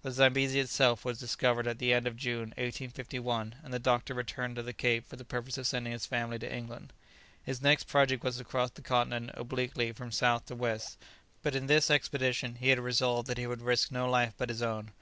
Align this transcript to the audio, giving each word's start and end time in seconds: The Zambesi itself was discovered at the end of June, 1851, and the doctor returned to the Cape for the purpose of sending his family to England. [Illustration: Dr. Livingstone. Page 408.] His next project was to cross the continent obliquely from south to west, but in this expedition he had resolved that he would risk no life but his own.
The 0.00 0.10
Zambesi 0.10 0.58
itself 0.58 1.04
was 1.04 1.20
discovered 1.20 1.66
at 1.66 1.78
the 1.78 1.92
end 1.92 2.06
of 2.06 2.16
June, 2.16 2.54
1851, 2.56 3.56
and 3.62 3.74
the 3.74 3.78
doctor 3.78 4.14
returned 4.14 4.56
to 4.56 4.62
the 4.62 4.72
Cape 4.72 5.06
for 5.06 5.16
the 5.16 5.22
purpose 5.26 5.58
of 5.58 5.66
sending 5.66 5.92
his 5.92 6.06
family 6.06 6.38
to 6.38 6.50
England. 6.50 6.94
[Illustration: 7.44 7.44
Dr. 7.44 7.44
Livingstone. 7.44 7.44
Page 7.44 7.44
408.] 7.44 7.44
His 7.44 7.62
next 7.62 7.84
project 7.88 8.24
was 8.24 8.36
to 8.38 8.44
cross 8.44 8.70
the 8.70 8.80
continent 8.80 9.30
obliquely 9.34 9.92
from 9.92 10.10
south 10.12 10.46
to 10.46 10.54
west, 10.54 10.96
but 11.42 11.54
in 11.54 11.66
this 11.66 11.90
expedition 11.90 12.54
he 12.54 12.70
had 12.70 12.80
resolved 12.80 13.28
that 13.28 13.36
he 13.36 13.46
would 13.46 13.60
risk 13.60 13.90
no 13.90 14.08
life 14.08 14.32
but 14.38 14.48
his 14.48 14.62
own. 14.62 14.92